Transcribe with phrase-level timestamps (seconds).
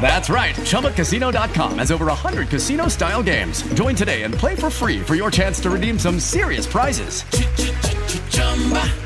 [0.00, 0.54] That's right.
[0.54, 3.62] ChumbaCasino.com has over 100 casino style games.
[3.74, 7.24] Join today and play for free for your chance to redeem some serious prizes.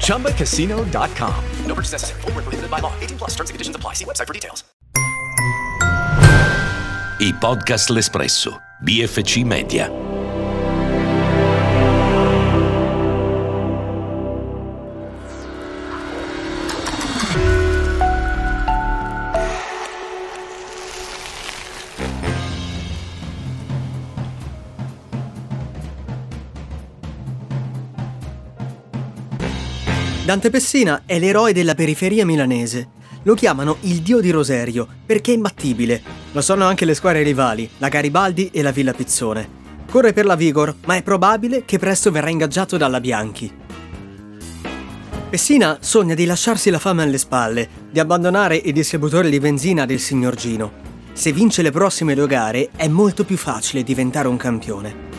[0.04, 1.44] ChumbaCasino.com.
[1.64, 2.20] No purchase necessary.
[2.22, 2.92] Full prohibited by law.
[3.00, 3.94] 18 plus terms and conditions apply.
[3.94, 4.64] See website for details.
[7.22, 8.60] I podcast L'Espresso.
[8.82, 10.09] BFC Media.
[30.24, 32.98] Dante Pessina è l'eroe della periferia milanese.
[33.22, 36.02] Lo chiamano il dio di Roserio perché è imbattibile.
[36.32, 39.58] Lo sono anche le squadre rivali, la Garibaldi e la Villa Pizzone.
[39.90, 43.50] Corre per la Vigor, ma è probabile che presto verrà ingaggiato dalla Bianchi.
[45.30, 50.00] Pessina sogna di lasciarsi la fame alle spalle, di abbandonare il distributore di benzina del
[50.00, 50.88] signor Gino.
[51.12, 55.09] Se vince le prossime due gare è molto più facile diventare un campione.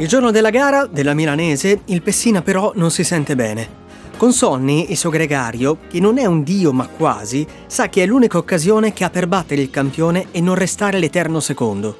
[0.00, 3.68] Il giorno della gara, della milanese, il Pessina però non si sente bene.
[4.16, 8.06] Con Sonny, il suo gregario, che non è un dio ma quasi, sa che è
[8.06, 11.98] l'unica occasione che ha per battere il campione e non restare l'eterno secondo.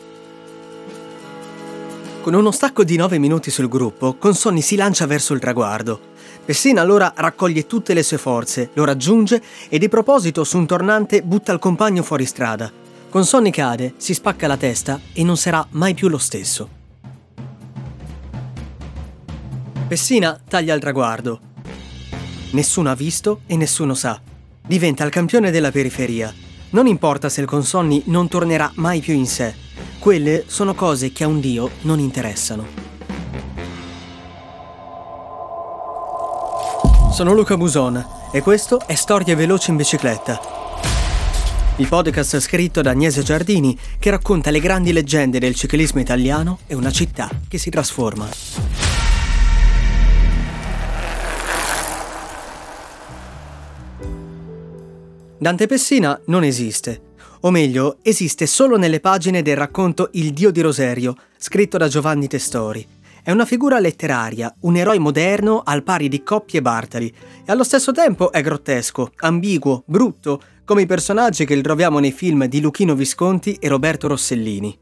[2.23, 6.00] Con uno stacco di 9 minuti sul gruppo, Consonni si lancia verso il traguardo.
[6.43, 11.21] Pessina allora raccoglie tutte le sue forze, lo raggiunge e di proposito su un tornante
[11.21, 12.72] butta il compagno fuori strada.
[13.11, 16.80] Consonni cade, si spacca la testa e non sarà mai più lo stesso.
[19.91, 21.41] Pessina taglia il traguardo.
[22.53, 24.21] Nessuno ha visto e nessuno sa.
[24.65, 26.33] Diventa il campione della periferia.
[26.71, 29.53] Non importa se il Consonni non tornerà mai più in sé.
[29.99, 32.67] Quelle sono cose che a un dio non interessano.
[37.11, 40.41] Sono Luca Buson e questo è Storie veloci in bicicletta.
[41.79, 46.77] Il podcast scritto da Agnese Giardini che racconta le grandi leggende del ciclismo italiano e
[46.77, 48.29] una città che si trasforma.
[55.41, 60.61] Dante Pessina non esiste, o meglio, esiste solo nelle pagine del racconto Il Dio di
[60.61, 62.87] Roserio, scritto da Giovanni Testori.
[63.23, 67.65] È una figura letteraria, un eroe moderno al pari di Coppi e Bartali, e allo
[67.65, 72.95] stesso tempo è grottesco, ambiguo, brutto, come i personaggi che troviamo nei film di Luchino
[72.95, 74.79] Visconti e Roberto Rossellini.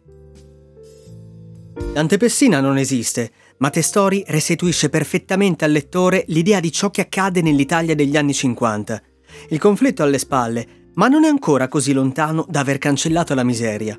[1.92, 7.42] Dante Pessina non esiste, ma Testori restituisce perfettamente al lettore l'idea di ciò che accade
[7.42, 9.02] nell'Italia degli anni 50.
[9.48, 13.98] Il conflitto alle spalle, ma non è ancora così lontano da aver cancellato la miseria.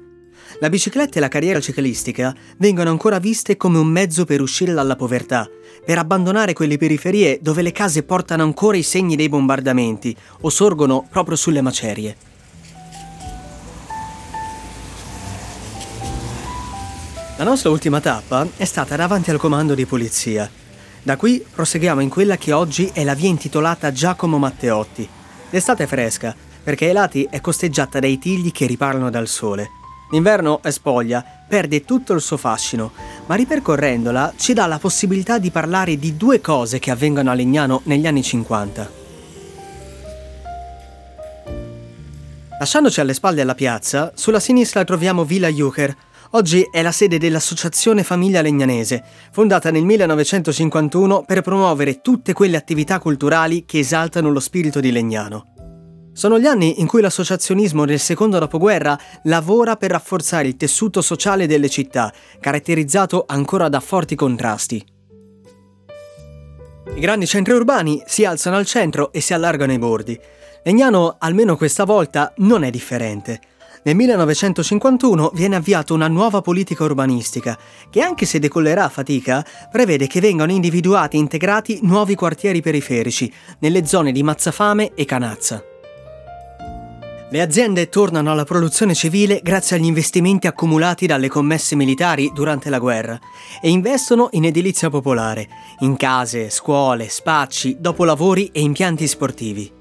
[0.59, 4.95] La bicicletta e la carriera ciclistica vengono ancora viste come un mezzo per uscire dalla
[4.95, 5.47] povertà,
[5.85, 11.07] per abbandonare quelle periferie dove le case portano ancora i segni dei bombardamenti o sorgono
[11.09, 12.15] proprio sulle macerie.
[17.37, 20.49] La nostra ultima tappa è stata davanti al comando di polizia.
[21.01, 25.09] Da qui proseguiamo in quella che oggi è la via intitolata Giacomo Matteotti.
[25.51, 29.71] L'estate è fresca, perché ai lati è costeggiata dai tigli che riparano dal sole.
[30.11, 32.91] L'inverno è spoglia, perde tutto il suo fascino,
[33.27, 37.81] ma ripercorrendola ci dà la possibilità di parlare di due cose che avvengono a Legnano
[37.85, 38.97] negli anni 50.
[42.59, 45.95] Lasciandoci alle spalle la piazza, sulla sinistra troviamo Villa Jucher.
[46.33, 52.99] Oggi è la sede dell'Associazione Famiglia Legnanese, fondata nel 1951 per promuovere tutte quelle attività
[52.99, 55.53] culturali che esaltano lo spirito di Legnano.
[56.13, 61.47] Sono gli anni in cui l'associazionismo del secondo dopoguerra lavora per rafforzare il tessuto sociale
[61.47, 64.85] delle città, caratterizzato ancora da forti contrasti.
[66.95, 70.19] I grandi centri urbani si alzano al centro e si allargano ai bordi.
[70.63, 73.39] Legnano, almeno questa volta, non è differente.
[73.83, 77.57] Nel 1951 viene avviata una nuova politica urbanistica
[77.89, 83.31] che, anche se decollerà a fatica, prevede che vengano individuati e integrati nuovi quartieri periferici
[83.59, 85.63] nelle zone di Mazzafame e Canazza.
[87.31, 92.79] Le aziende tornano alla produzione civile grazie agli investimenti accumulati dalle commesse militari durante la
[92.79, 93.19] guerra
[93.61, 95.47] e investono in edilizia popolare,
[95.79, 99.77] in case, scuole, spacci, dopolavori e impianti sportivi.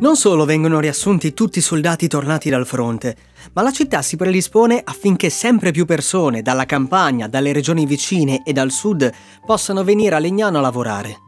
[0.00, 3.16] Non solo vengono riassunti tutti i soldati tornati dal fronte,
[3.52, 8.52] ma la città si predispone affinché sempre più persone dalla campagna, dalle regioni vicine e
[8.52, 9.10] dal sud
[9.44, 11.18] possano venire a Legnano a lavorare.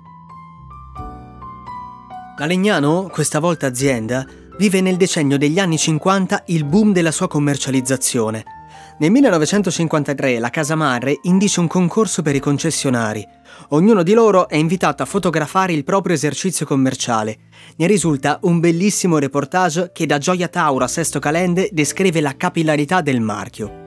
[2.38, 4.24] La Legnano, questa volta azienda,
[4.56, 8.59] vive nel decennio degli anni 50 il boom della sua commercializzazione.
[9.00, 13.26] Nel 1953 la casa madre indice un concorso per i concessionari.
[13.70, 17.38] Ognuno di loro è invitato a fotografare il proprio esercizio commerciale.
[17.76, 23.00] Ne risulta un bellissimo reportage che da Gioia Tauro a Sesto Calende descrive la capillarità
[23.00, 23.78] del marchio.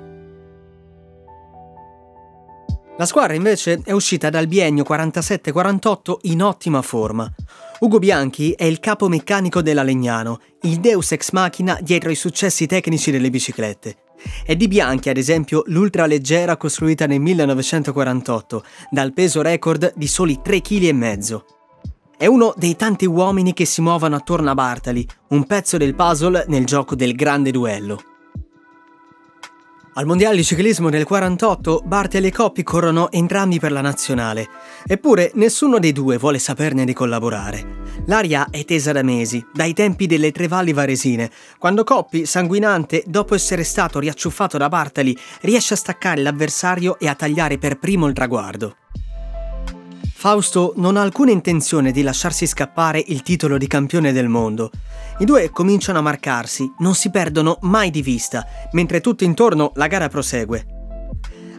[2.98, 7.32] La squadra invece è uscita dal biennio 47-48 in ottima forma.
[7.82, 12.66] Ugo Bianchi è il capo meccanico della Legnano, il deus ex machina dietro i successi
[12.66, 14.03] tecnici delle biciclette.
[14.46, 20.62] È di Bianchi, ad esempio, l'ultraleggera costruita nel 1948, dal peso record di soli 3,5
[20.62, 21.44] kg.
[22.18, 26.46] È uno dei tanti uomini che si muovono attorno a Bartali, un pezzo del puzzle
[26.48, 28.13] nel gioco del grande duello.
[29.96, 34.50] Al mondiale di ciclismo del 48 Bartali e Coppi corrono entrambi per la nazionale,
[34.88, 37.82] eppure nessuno dei due vuole saperne di collaborare.
[38.08, 41.30] L'aria è tesa da mesi, dai tempi delle tre valli varesine,
[41.60, 47.14] quando Coppi, sanguinante, dopo essere stato riacciuffato da Bartali, riesce a staccare l'avversario e a
[47.14, 48.78] tagliare per primo il traguardo.
[50.24, 54.72] Fausto non ha alcuna intenzione di lasciarsi scappare il titolo di campione del mondo.
[55.20, 59.88] I due cominciano a marcarsi, non si perdono mai di vista, mentre tutto intorno la
[59.88, 60.66] gara prosegue.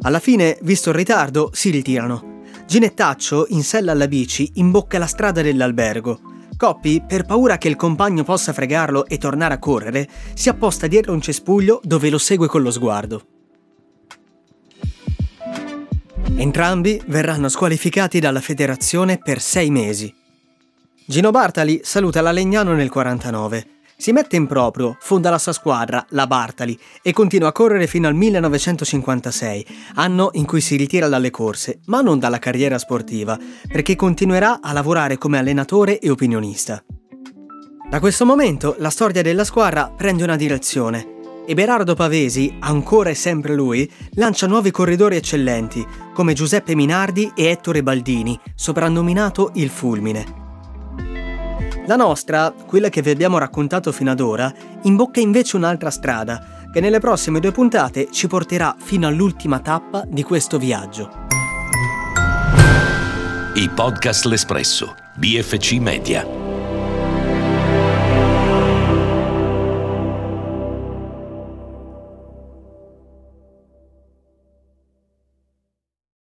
[0.00, 2.40] Alla fine, visto il ritardo, si ritirano.
[2.66, 6.20] Ginettaccio, in sella alla bici, imbocca la strada dell'albergo.
[6.56, 11.12] Coppi, per paura che il compagno possa fregarlo e tornare a correre, si apposta dietro
[11.12, 13.33] un cespuglio dove lo segue con lo sguardo.
[16.36, 20.12] Entrambi verranno squalificati dalla federazione per sei mesi.
[21.06, 23.66] Gino Bartali saluta la Legnano nel 49.
[23.96, 28.08] Si mette in proprio, fonda la sua squadra, la Bartali, e continua a correre fino
[28.08, 33.38] al 1956, anno in cui si ritira dalle corse, ma non dalla carriera sportiva,
[33.68, 36.84] perché continuerà a lavorare come allenatore e opinionista.
[37.88, 41.13] Da questo momento la storia della squadra prende una direzione
[41.46, 47.46] e Berardo Pavesi, ancora e sempre lui, lancia nuovi corridori eccellenti, come Giuseppe Minardi e
[47.46, 50.42] Ettore Baldini, soprannominato il Fulmine.
[51.86, 54.52] La nostra, quella che vi abbiamo raccontato fino ad ora,
[54.82, 60.22] imbocca invece un'altra strada, che nelle prossime due puntate ci porterà fino all'ultima tappa di
[60.22, 61.22] questo viaggio.
[63.54, 66.43] I podcast L'Espresso, BFC Media.